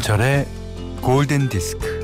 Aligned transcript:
김현철의 0.00 0.46
골든 1.02 1.48
디스크. 1.50 2.00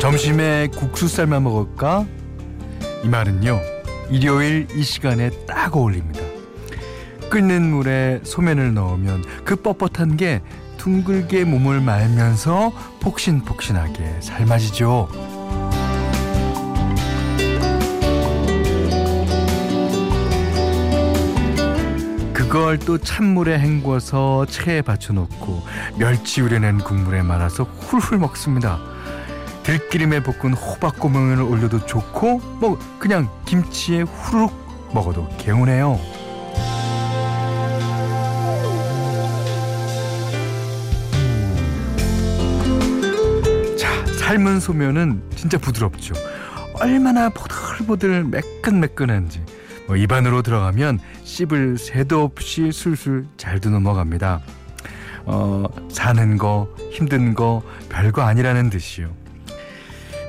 점심에 0.00 0.68
국수 0.68 1.08
삶아 1.08 1.40
먹을까? 1.40 2.06
이 3.04 3.08
말은요, 3.08 3.60
일요일 4.10 4.66
이 4.74 4.82
시간에 4.82 5.30
딱 5.46 5.76
어울립니다. 5.76 6.20
끓는 7.28 7.70
물에 7.70 8.20
소면을 8.22 8.72
넣으면 8.72 9.24
그 9.44 9.56
뻣뻣한 9.56 10.18
게 10.18 10.40
둥글게 10.86 11.42
몸을 11.42 11.80
말면서 11.80 12.70
폭신폭신하게 13.00 14.20
삶아지죠. 14.20 15.08
그걸 22.32 22.78
또 22.78 22.98
찬물에 22.98 23.58
헹궈서 23.58 24.46
체에 24.46 24.80
받쳐놓고 24.82 25.64
멸치 25.98 26.40
우려낸 26.40 26.78
국물에 26.78 27.20
말아서 27.22 27.64
훌훌 27.64 28.18
먹습니다. 28.18 28.78
들기름에 29.64 30.22
볶은 30.22 30.52
호박고명을 30.52 31.42
올려도 31.42 31.84
좋고 31.86 32.38
뭐 32.60 32.78
그냥 33.00 33.28
김치에 33.44 34.02
후루룩 34.02 34.92
먹어도 34.94 35.28
개운해요. 35.36 35.98
삶은 44.26 44.58
소면은 44.58 45.22
진짜 45.36 45.56
부드럽죠. 45.56 46.12
얼마나 46.74 47.28
보들보들 47.28 48.24
매끈매끈한지 48.24 49.40
뭐 49.86 49.94
입안으로 49.94 50.42
들어가면 50.42 50.98
씹을 51.22 51.78
새도 51.78 52.24
없이 52.24 52.72
술술 52.72 53.26
잘도 53.36 53.70
넘어갑니다. 53.70 54.40
어, 55.26 55.66
사는 55.88 56.38
거 56.38 56.68
힘든 56.90 57.34
거 57.34 57.62
별거 57.88 58.22
아니라는 58.22 58.68
듯이요. 58.68 59.14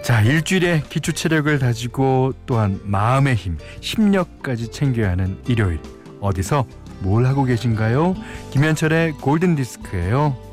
자, 0.03 0.21
일주일에 0.21 0.83
기초 0.89 1.11
체력을 1.11 1.57
다지고 1.57 2.33
또한 2.45 2.79
마음의 2.83 3.33
힘, 3.33 3.57
심력까지 3.81 4.69
챙겨야 4.71 5.09
하는 5.09 5.39
일요일. 5.47 5.79
어디서 6.21 6.67
뭘 6.99 7.25
하고 7.25 7.45
계신가요? 7.45 8.13
김현철의 8.51 9.13
골든 9.13 9.55
디스크예요. 9.55 10.46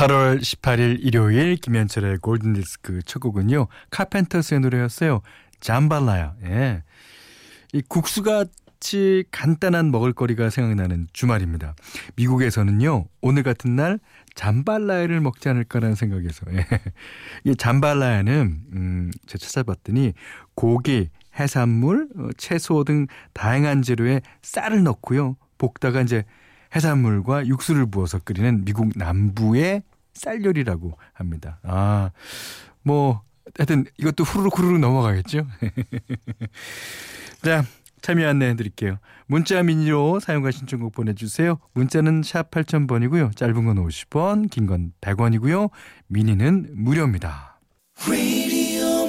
8월 0.00 0.40
18일 0.40 0.96
일요일 1.00 1.56
김현철의 1.56 2.20
골든 2.22 2.54
디스크 2.54 3.02
첫 3.04 3.18
곡은요. 3.18 3.66
카펜터스의 3.90 4.60
노래였어요. 4.60 5.20
잠발라야. 5.60 6.36
예. 6.44 6.82
이 7.74 7.82
국수같이 7.86 9.24
간단한 9.30 9.90
먹을거리가 9.90 10.48
생각나는 10.48 11.08
주말입니다. 11.12 11.74
미국에서는요. 12.16 13.08
오늘 13.20 13.42
같은 13.42 13.76
날 13.76 14.00
잠발라야를 14.34 15.20
먹지 15.20 15.50
않을까라는 15.50 15.96
생각에서. 15.96 16.46
예. 16.54 16.66
이 17.44 17.54
잠발라야는 17.54 18.60
음, 18.72 19.10
제가 19.26 19.38
찾아봤더니 19.38 20.14
고기, 20.54 21.10
해산물, 21.38 22.08
어, 22.16 22.28
채소 22.38 22.84
등 22.84 23.06
다양한 23.34 23.82
재료에 23.82 24.22
쌀을 24.40 24.82
넣고요. 24.82 25.36
볶다가 25.58 26.00
이제 26.00 26.24
해산물과 26.74 27.48
육수를 27.48 27.84
부어서 27.90 28.18
끓이는 28.20 28.64
미국 28.64 28.92
남부의 28.96 29.82
쌀 30.14 30.44
요리라고 30.44 30.96
합니다. 31.12 31.58
아, 31.62 32.10
뭐 32.82 33.22
하여튼 33.58 33.84
이것도 33.98 34.24
후루룩 34.24 34.58
후루룩 34.58 34.78
넘어가겠죠. 34.80 35.46
자, 37.42 37.64
참여 38.02 38.28
안내해 38.28 38.54
드릴게요. 38.56 38.98
문자 39.26 39.62
미니로 39.62 40.20
사용과 40.20 40.50
신청곡 40.50 40.92
보내주세요. 40.92 41.58
문자는 41.74 42.22
샵 42.22 42.50
8000번이고요. 42.50 43.36
짧은 43.36 43.64
건 43.64 43.76
50원, 43.86 44.50
긴 44.50 44.66
건 44.66 44.92
100원이고요. 45.00 45.70
미니는 46.08 46.70
무료입니다. 46.74 47.60
Radio, 48.06 49.06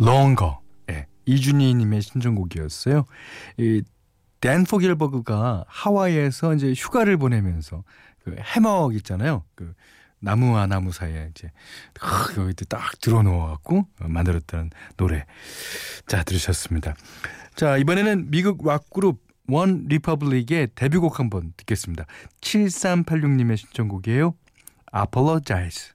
Longer. 0.00 0.56
예, 0.90 1.06
이준희 1.26 1.74
님의 1.74 2.02
신청곡이었어요. 2.02 3.04
이 3.58 3.82
댄 4.40 4.78
포겔버그가 4.78 5.64
하와이에서 5.68 6.54
이제 6.54 6.72
휴가를 6.72 7.16
보내면서 7.16 7.84
그 8.24 8.36
해먹 8.38 8.94
있잖아요. 8.96 9.44
그 9.54 9.74
나무와 10.18 10.66
나무 10.66 10.92
사이에 10.92 11.30
이제 11.30 11.50
여기 12.38 12.54
딱 12.66 13.00
드러누워 13.00 13.48
갖고 13.48 13.86
만들었다는 13.98 14.70
노래. 14.96 15.24
자, 16.06 16.22
들으셨습니다. 16.22 16.94
자, 17.54 17.76
이번에는 17.76 18.30
미국 18.30 18.66
락 18.66 18.90
그룹 18.90 19.20
원 19.48 19.86
리퍼블릭의 19.88 20.68
데뷔곡 20.74 21.18
한번 21.18 21.52
듣겠습니다. 21.56 22.06
7386님의 22.40 23.56
신청곡이에요. 23.56 24.34
Apologize. 24.96 25.92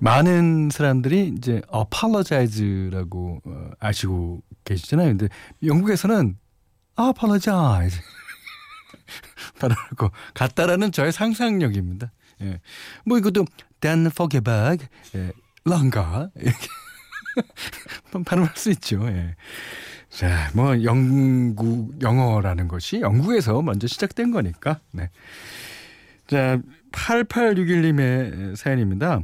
많은 0.00 0.70
사람들이 0.70 1.34
이제 1.36 1.62
apologize라고 1.74 3.42
어, 3.44 3.70
아시고 3.78 4.42
계시잖아요. 4.64 5.08
근데 5.08 5.28
영국에서는 5.62 6.36
apologize 6.98 8.00
발음하고 9.60 10.10
같다라는 10.34 10.92
저의 10.92 11.12
상상력입니다. 11.12 12.12
예. 12.42 12.60
뭐 13.04 13.18
이것도 13.18 13.44
then 13.80 14.06
forget 14.06 14.44
back, 14.44 14.88
예. 15.14 15.32
longer 15.66 16.30
이렇게 16.36 16.66
발음할 18.24 18.52
수 18.56 18.70
있죠. 18.70 19.06
예. 19.08 19.36
자, 20.08 20.50
뭐 20.54 20.82
영국 20.82 22.02
영어라는 22.02 22.68
것이 22.68 23.00
영국에서 23.00 23.62
먼저 23.62 23.86
시작된 23.86 24.32
거니까. 24.32 24.80
네. 24.92 25.10
자, 26.26 26.58
8861님의 26.92 28.56
사연입니다. 28.56 29.20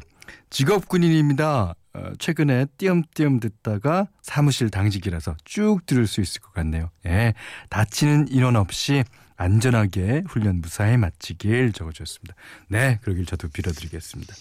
직업 0.50 0.88
군인입니다. 0.88 1.74
어, 1.94 2.12
최근에 2.18 2.66
띄엄띄엄 2.76 3.40
듣다가 3.40 4.08
사무실 4.22 4.70
당직이라서 4.70 5.36
쭉 5.44 5.80
들을 5.86 6.06
수 6.06 6.20
있을 6.20 6.40
것 6.42 6.52
같네요. 6.52 6.90
예, 7.06 7.34
다치는 7.70 8.28
인원 8.28 8.56
없이 8.56 9.02
안전하게 9.36 10.24
훈련 10.26 10.60
무사히 10.60 10.96
마치길 10.96 11.72
적어주셨습니다. 11.72 12.34
네, 12.68 12.98
그러길 13.02 13.26
저도 13.26 13.48
빌어드리겠습니다. 13.48 14.34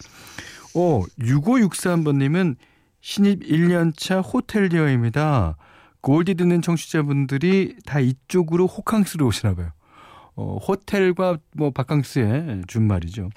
오, 0.74 1.06
6563번님은 1.19 2.56
신입 3.01 3.44
1년차 3.44 4.24
호텔리어입니다. 4.33 5.57
골디 6.01 6.36
듣는 6.36 6.62
청취자분들이 6.62 7.77
다 7.86 8.00
이쪽으로 8.00 8.68
호캉스로 8.68 9.25
오시나 9.25 9.56
봐요. 9.56 9.71
어, 10.36 10.57
호텔과 10.57 11.38
뭐 11.56 11.71
바캉스의 11.71 12.63
준말이죠. 12.68 13.30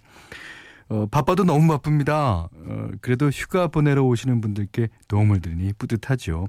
어, 0.89 1.07
바빠도 1.11 1.45
너무 1.45 1.69
바쁩니다. 1.69 2.49
어, 2.53 2.91
그래도 3.01 3.29
휴가 3.29 3.69
보내러 3.69 4.03
오시는 4.03 4.41
분들께 4.41 4.89
도움을 5.09 5.41
드리니 5.41 5.75
뿌듯하죠. 5.75 6.49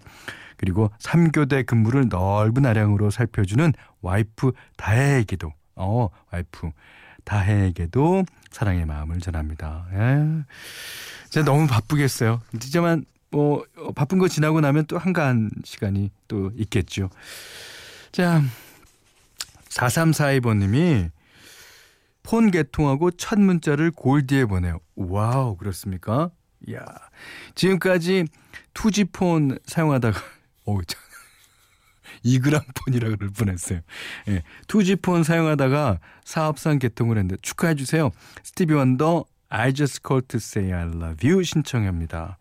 그리고 0.57 0.91
3교대 0.99 1.65
근무를 1.65 2.07
넓은 2.09 2.65
아량으로 2.65 3.09
살펴주는 3.09 3.73
와이프 4.01 4.51
다혜에게도, 4.77 5.53
어, 5.75 6.09
와이프 6.31 6.71
다혜에게도 7.23 8.25
사랑의 8.51 8.85
마음을 8.85 9.19
전합니다. 9.19 9.87
예. 9.93 10.43
진짜 11.29 11.43
너무 11.45 11.67
바쁘겠어요. 11.67 12.41
진짜만 12.59 13.05
뭐 13.31 13.63
어, 13.77 13.91
바쁜 13.91 14.17
거 14.19 14.27
지나고 14.27 14.61
나면 14.61 14.85
또 14.87 14.97
한가한 14.97 15.51
시간이 15.63 16.11
또 16.27 16.51
있겠죠. 16.55 17.09
자, 18.11 18.41
4342번님이 19.69 21.11
폰 22.23 22.51
개통하고 22.51 23.11
첫 23.11 23.39
문자를 23.39 23.91
골디에 23.91 24.45
보내요. 24.45 24.79
wow, 24.95 25.57
그렇습니까? 25.57 26.31
이야, 26.67 26.83
지금까지 27.55 28.25
two 28.73 29.10
G폰 29.10 29.59
사용하다가, 29.65 30.19
어우, 30.65 30.81
저, 30.85 30.97
2g 32.25 32.63
폰이라 32.75 33.09
그럴 33.09 33.29
뻔했어요. 33.29 33.81
예, 34.27 34.43
two 34.67 34.91
G폰 34.91 35.23
사용하다가 35.23 35.99
사업상 36.25 36.79
개통을 36.79 37.17
했는데 37.17 37.37
축하해 37.41 37.75
주세요. 37.75 38.11
스티비 38.43 38.73
원더, 38.73 39.25
I 39.49 39.73
just 39.73 40.01
called 40.05 40.27
to 40.27 40.37
say 40.37 40.71
I 40.71 40.87
love 40.87 41.27
you 41.27 41.43
신청합니다. 41.43 42.37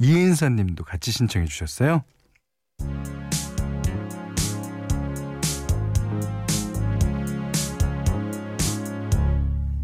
이인사 0.00 0.48
님도 0.48 0.84
같이 0.84 1.12
신청해 1.12 1.46
주셨어요. 1.46 2.04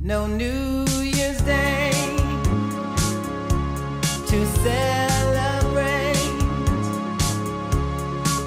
No 0.08 0.26
New 0.26 0.86
Year's 1.04 1.36
Day 1.44 1.92
to 4.26 4.46
celebrate. 4.64 6.16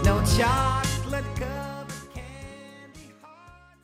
No 0.04 0.24
chocolate 0.26 1.30
covered 1.38 2.10
candy 2.16 3.14
hearts. 3.22 3.78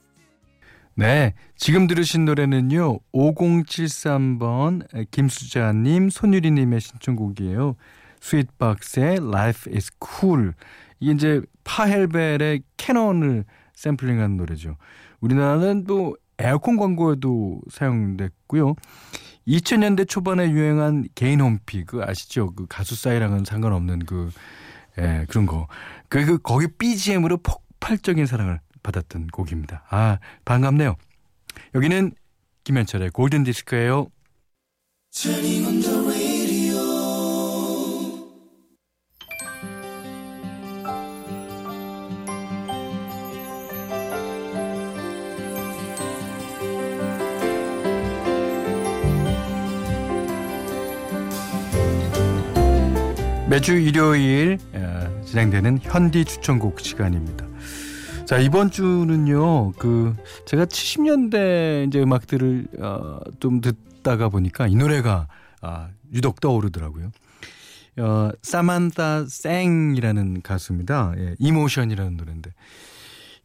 네. 0.95 1.35
지금 1.55 1.85
들으신 1.85 2.25
노래는요. 2.25 2.97
5073번 3.13 5.11
김수자님, 5.11 6.09
손유리님의 6.09 6.81
신청곡이에요. 6.81 7.75
스윗박스의 8.21 9.17
Life 9.17 9.71
is 9.71 9.91
Cool. 10.03 10.53
이게 10.99 11.11
이제 11.11 11.41
파헬벨의 11.63 12.63
캐논을 12.77 13.45
샘플링한 13.75 14.35
노래죠. 14.35 14.77
우리나라는 15.19 15.83
또 15.83 16.17
에어컨 16.39 16.77
광고에도 16.77 17.61
사용됐고요. 17.71 18.75
2000년대 19.47 20.07
초반에 20.07 20.51
유행한 20.51 21.07
개인 21.15 21.41
홈피 21.41 21.85
그 21.85 22.01
아시죠? 22.03 22.51
그 22.53 22.65
가수 22.67 22.95
사이랑은 22.95 23.45
상관없는 23.45 23.99
그 24.05 24.29
예, 24.99 25.25
그런 25.29 25.45
거. 25.45 25.67
그, 26.09 26.25
그 26.25 26.37
거기 26.39 26.67
BGM으로 26.67 27.37
폭발적인 27.37 28.25
사랑을 28.25 28.59
받았던 28.83 29.27
곡입니다. 29.27 29.83
아, 29.89 30.19
반갑네요. 30.45 30.95
여기는 31.75 32.11
김현철의 32.63 33.11
골든 33.11 33.43
디스크예요. 33.43 34.07
매주 53.67 53.79
일요일 53.79 54.59
어, 54.75 55.21
진행되는 55.25 55.79
현디 55.81 56.23
추천곡 56.23 56.79
시간입니다. 56.79 57.45
자 58.25 58.37
이번 58.37 58.71
주는요 58.71 59.73
그 59.73 60.15
제가 60.45 60.63
70년대 60.67 61.85
이제 61.85 62.01
음악들을 62.01 62.67
어, 62.79 63.19
좀 63.41 63.59
듣다가 63.59 64.29
보니까 64.29 64.67
이 64.67 64.75
노래가 64.75 65.27
아, 65.61 65.89
유독 66.13 66.39
떠오르더라고요. 66.39 67.11
어, 67.97 68.29
사만타 68.41 69.25
쌩이라는 69.27 70.43
가수입니다. 70.43 71.13
예, 71.17 71.35
이모션이라는 71.37 72.15
노래인데 72.15 72.53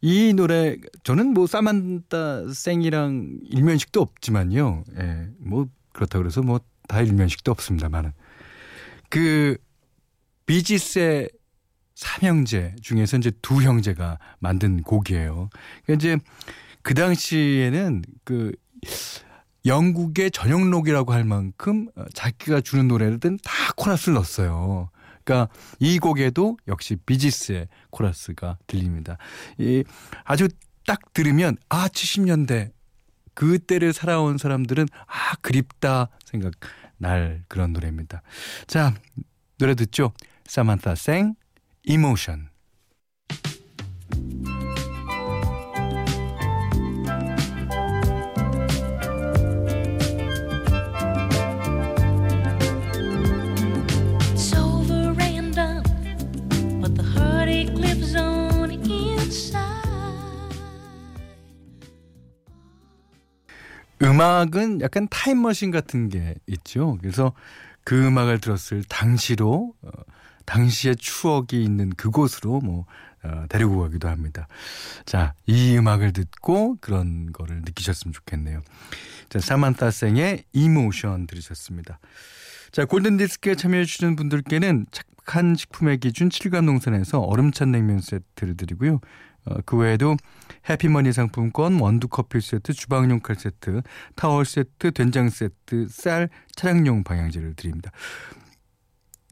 이 0.03 0.35
노래 0.35 0.77
저는 1.03 1.35
뭐 1.35 1.49
사만타 1.49 2.53
쌩이랑 2.55 3.39
일면식도 3.51 4.01
없지만요. 4.01 4.85
예, 5.01 5.27
뭐 5.41 5.67
그렇다 5.93 6.19
그래서 6.19 6.43
뭐 6.43 6.61
다 6.89 7.01
일면식도 7.01 7.51
없습니다만은 7.51 8.13
그 9.09 9.57
비지스의 10.53 11.31
삼형제 11.95 12.77
중에서 12.83 13.17
이제 13.17 13.33
두 13.41 13.63
형제가 13.63 14.19
만든 14.39 14.83
곡이에요. 14.83 15.49
그러니까 15.87 15.95
이제 15.95 16.19
그 16.83 16.93
당시에는 16.93 18.03
그 18.23 18.53
영국의 19.65 20.31
전형록이라고 20.31 21.15
할 21.15 21.25
만큼 21.25 21.89
어, 21.97 22.05
자기가 22.13 22.61
주는 22.61 22.87
노래들은 22.87 23.39
다 23.43 23.73
코러스를 23.77 24.13
넣었어요. 24.13 24.91
그러니까 25.25 25.51
이 25.79 25.99
곡에도 25.99 26.59
역시 26.69 26.97
비지스의 26.97 27.69
코러스가 27.89 28.59
들립니다. 28.67 29.17
이 29.57 29.85
아주 30.25 30.49
딱 30.87 31.15
들으면 31.15 31.57
아 31.71 31.89
70년대 31.89 32.73
그때를 33.33 33.95
살아온 33.95 34.37
사람들은 34.37 34.87
아 35.07 35.35
그립다 35.41 36.11
생각 36.27 36.53
날 36.99 37.43
그런 37.49 37.73
노래입니다. 37.73 38.21
자 38.67 38.93
노래 39.57 39.75
듣죠. 39.75 40.13
사만타 40.53 40.97
생 40.97 41.35
이모션. 41.83 42.51
It's 54.21 54.53
over 54.55 55.19
and 55.23 55.55
done, 55.55 55.83
but 56.83 56.95
the 56.97 57.03
heartache 57.03 57.73
lives 57.73 58.15
on 58.15 58.73
inside. 58.73 59.73
음악은 64.03 64.83
약간 64.83 65.09
타임머신 65.09 65.71
같은 65.71 66.11
게 66.11 66.35
있죠. 66.47 66.99
그래서 67.01 67.33
그 67.85 68.07
음악을 68.07 68.41
들었을 68.41 68.85
당시로 68.85 69.73
어, 69.81 69.91
당시의 70.47 70.97
추억이 70.97 71.63
있는 71.63 71.91
그곳으로 71.91 72.61
뭐 72.61 72.87
어, 73.25 73.45
데리고 73.49 73.81
가기도 73.81 74.09
합니다. 74.09 74.49
자, 75.05 75.35
이 75.47 75.77
음악을 75.77 76.13
듣고 76.13 76.77
그런 76.81 77.33
거를 77.33 77.63
느끼셨으면 77.65 78.13
좋겠네요. 78.13 78.63
자, 79.29 79.39
사만타 79.39 79.91
생의 79.91 80.45
이모션 80.53 81.27
들으셨습니다. 81.27 82.01
자, 82.73 82.85
골든 82.85 83.19
디스크에 83.19 83.55
참여해 83.55 83.85
주시는 83.85 84.17
분들께는 84.17 84.87
착한 84.91 85.55
식품의 85.55 85.99
기준 85.99 86.31
7간 86.31 86.65
농산에서 86.65 87.21
얼음찬 87.21 87.71
냉면 87.71 88.01
세트를 88.01 88.57
드리고요. 88.57 89.01
어, 89.45 89.57
그 89.67 89.77
외에도 89.77 90.17
해피머니 90.69 91.13
상품권, 91.13 91.81
원두 91.81 92.09
커피 92.09 92.41
세트, 92.41 92.73
주방용 92.73 93.21
칼 93.21 93.37
세트, 93.37 93.83
타월 94.15 94.45
세트, 94.45 94.93
된장 94.93 95.29
세트, 95.29 95.89
쌀, 95.89 96.29
차량용 96.55 97.05
방향제를 97.05 97.55
드립니다. 97.55 97.91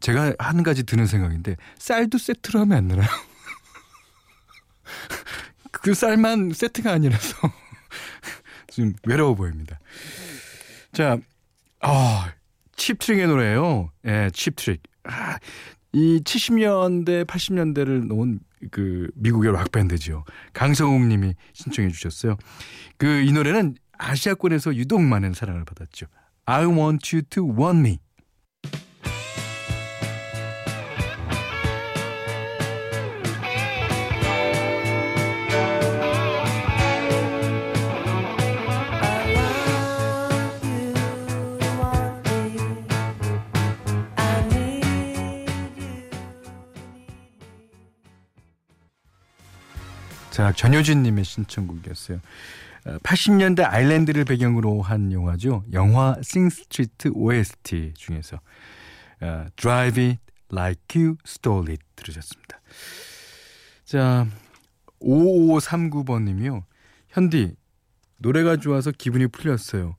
제가 0.00 0.34
한 0.38 0.62
가지 0.62 0.82
드는 0.82 1.06
생각인데 1.06 1.56
쌀도 1.78 2.18
세트로 2.18 2.60
하면 2.60 2.78
안 2.78 2.88
되나요? 2.88 3.08
그 5.70 5.94
쌀만 5.94 6.52
세트가 6.52 6.92
아니라서 6.92 7.36
좀 8.72 8.92
외로워 9.06 9.34
보입니다. 9.34 9.78
자, 10.92 11.18
아, 11.80 12.32
칩트릭의 12.76 13.26
노래예요. 13.26 13.90
예, 14.06 14.30
칩트릭. 14.32 14.82
아, 15.04 15.38
이 15.92 16.20
70년대, 16.24 17.26
80년대를 17.26 18.06
놓은 18.06 18.40
그 18.70 19.10
미국의 19.14 19.52
락 19.52 19.72
밴드죠. 19.72 20.24
강성욱 20.52 21.06
님이 21.06 21.34
신청해 21.52 21.90
주셨어요. 21.90 22.36
그 22.96 23.06
이 23.06 23.32
노래는 23.32 23.76
아시아권에서 23.98 24.74
유독 24.76 25.02
많은 25.02 25.34
사랑을 25.34 25.64
받았죠. 25.64 26.06
I 26.46 26.64
want 26.66 27.14
you 27.14 27.22
to 27.30 27.44
want 27.44 27.78
me. 27.80 27.98
자, 50.40 50.52
전효진 50.52 51.02
님의 51.02 51.26
신청곡이었어요. 51.26 52.18
80년대 53.02 53.62
아일랜드를 53.62 54.24
배경으로 54.24 54.80
한 54.80 55.12
영화죠. 55.12 55.64
영화 55.74 56.16
싱스트리트 56.22 57.08
OST 57.12 57.92
중에서 57.94 58.40
어, 59.20 59.44
Drive 59.56 60.02
It 60.02 60.20
Like 60.50 60.98
You 60.98 61.18
Stole 61.26 61.72
It 61.72 61.84
들으셨습니다. 61.94 62.58
자, 63.84 64.26
5539번 65.02 66.22
님이요. 66.22 66.64
현디, 67.10 67.54
노래가 68.16 68.56
좋아서 68.56 68.92
기분이 68.92 69.26
풀렸어요. 69.26 69.94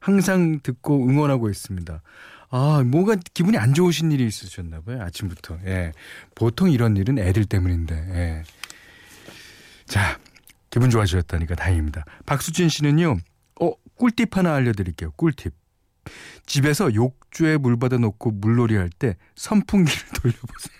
항상 0.00 0.58
듣고 0.60 1.08
응원하고 1.08 1.48
있습니다. 1.50 2.02
아, 2.50 2.82
뭐가 2.84 3.14
기분이 3.32 3.58
안 3.58 3.74
좋으신 3.74 4.10
일이 4.10 4.26
있으셨나 4.26 4.80
봐요. 4.80 5.02
아침부터. 5.02 5.58
예. 5.66 5.92
보통 6.34 6.72
이런 6.72 6.96
일은 6.96 7.20
애들 7.20 7.44
때문인데. 7.44 7.94
예. 7.94 8.42
자, 10.74 10.80
기분 10.80 10.90
좋아지셨다니까 10.90 11.54
다행입니다. 11.54 12.04
박수진 12.26 12.68
씨는요. 12.68 13.18
어, 13.60 13.72
꿀팁 13.94 14.36
하나 14.36 14.54
알려 14.54 14.72
드릴게요. 14.72 15.12
꿀팁. 15.12 15.54
집에서 16.46 16.92
욕조에 16.92 17.58
물 17.58 17.78
받아 17.78 17.96
놓고 17.96 18.32
물놀이 18.32 18.74
할 18.74 18.90
때 18.90 19.16
선풍기를 19.36 20.02
돌려보세요. 20.20 20.74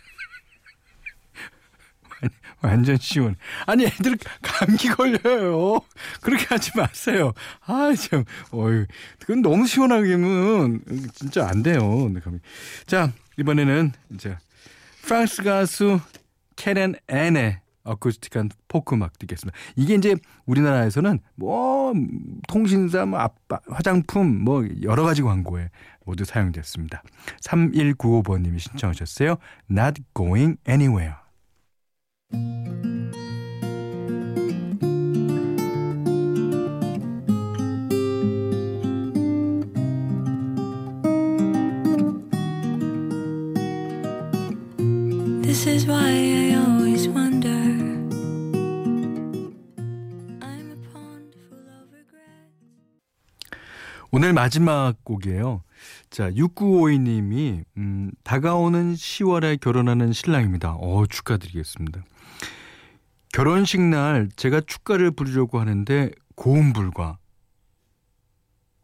완전 2.60 2.96
시원. 2.96 3.36
아니 3.66 3.84
애들 3.84 4.18
감기 4.42 4.88
걸려요. 4.88 5.80
그렇게 6.22 6.46
하지 6.46 6.72
마세요. 6.74 7.32
아 7.66 7.94
참, 7.94 8.24
어유, 8.52 8.86
그건 9.20 9.42
너무 9.42 9.66
시원하게면 9.66 10.80
진짜 11.14 11.46
안 11.46 11.62
돼요. 11.62 12.10
자 12.86 13.12
이번에는 13.38 13.92
이제 14.14 14.38
프랑스 15.02 15.42
가수 15.42 16.00
캐렌 16.56 16.94
앤의 17.06 17.60
어쿠스틱한 17.84 18.50
포크 18.68 18.94
음악 18.94 19.18
듣겠습니다. 19.18 19.56
이게 19.76 19.94
이제 19.94 20.16
우리나라에서는 20.46 21.20
뭐 21.36 21.92
통신사, 22.48 23.06
뭐 23.06 23.20
아빠, 23.20 23.60
화장품 23.68 24.42
뭐 24.44 24.64
여러 24.82 25.02
가지 25.02 25.22
광고에 25.22 25.70
모두 26.04 26.24
사용됐습니다. 26.24 27.02
3195번님이 27.42 28.58
신청하셨어요. 28.58 29.36
Not 29.70 30.02
going 30.14 30.56
anywhere. 30.68 31.24
오늘 54.16 54.33
마지막 54.33 54.94
곡이에요. 55.02 55.64
자, 56.09 56.30
6952님이 56.30 57.64
음, 57.76 58.12
다가오는 58.23 58.94
10월에 58.94 59.61
결혼하는 59.61 60.12
신랑입니다. 60.12 60.76
어, 60.78 61.04
축하드리겠습니다. 61.04 62.04
결혼식 63.33 63.80
날 63.80 64.28
제가 64.37 64.61
축가를 64.61 65.11
부르려고 65.11 65.59
하는데 65.59 66.12
고음 66.37 66.73
불가. 66.73 67.18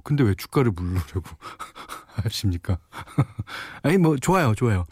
근데 0.02 0.24
왜 0.24 0.34
축가를 0.34 0.72
부르려고 0.72 1.22
하십니까? 2.24 2.78
아니 3.84 3.98
뭐 3.98 4.16
좋아요, 4.16 4.56
좋아요. 4.56 4.84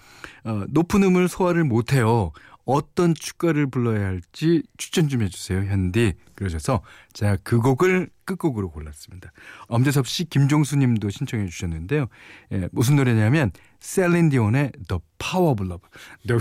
어, 0.44 0.62
높은 0.68 1.02
음을 1.02 1.26
소화를 1.26 1.64
못해요. 1.64 2.30
어떤 2.70 3.14
축가를 3.14 3.66
불러야 3.70 4.04
할지 4.04 4.62
추천 4.76 5.08
좀 5.08 5.22
해주세요, 5.22 5.60
현디. 5.64 6.12
그러셔서 6.34 6.82
제가 7.14 7.38
그 7.42 7.60
곡을 7.60 8.10
끝곡으로 8.26 8.70
골랐습니다. 8.70 9.32
엄재섭 9.68 10.06
씨, 10.06 10.26
김종수 10.26 10.76
님도 10.76 11.08
신청해 11.08 11.46
주셨는데요. 11.46 12.08
예, 12.52 12.68
무슨 12.72 12.96
노래냐면 12.96 13.52
셀린 13.80 14.28
디온의 14.28 14.72
The 14.86 15.00
Power 15.18 15.52
of 15.52 15.64
Love. 15.64 15.88
너- 16.26 16.38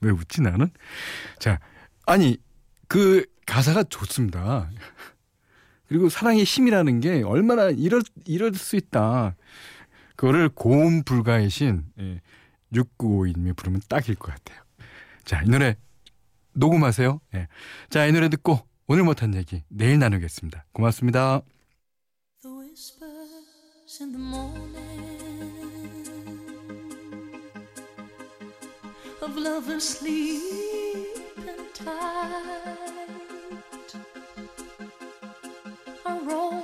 왜 0.00 0.10
웃지 0.10 0.40
나는? 0.40 0.70
자, 1.38 1.60
아니 2.06 2.38
그 2.88 3.26
가사가 3.44 3.82
좋습니다. 3.84 4.70
그리고 5.88 6.08
사랑의 6.08 6.44
힘이라는 6.44 7.00
게 7.00 7.22
얼마나 7.22 7.68
이럴 7.68 8.00
이럴 8.24 8.54
수 8.54 8.76
있다. 8.76 9.36
그거를 10.16 10.48
고음 10.48 11.02
불가의 11.02 11.50
신 11.50 11.84
예, 12.00 12.22
6952님이 12.72 13.56
부르면 13.56 13.82
딱일 13.88 14.14
것 14.16 14.34
같아요. 14.34 14.62
자, 15.24 15.42
이 15.42 15.48
노래 15.48 15.76
녹음하세요. 16.54 17.20
예. 17.34 17.48
자, 17.90 18.06
이 18.06 18.12
노래 18.12 18.28
듣고 18.28 18.60
오늘 18.86 19.04
못한 19.04 19.34
얘기 19.34 19.62
내일 19.68 19.98
나누겠습니다. 19.98 20.66
고맙습니다. 20.72 21.42
of 29.22 29.36
lovers 29.36 29.84
sleeping 29.84 31.70
tight 31.74 32.82
A. 36.04 36.61